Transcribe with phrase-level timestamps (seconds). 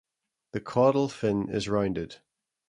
[0.53, 2.15] The caudal fin is rounded.